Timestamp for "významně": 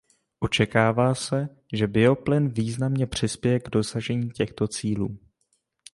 2.49-3.07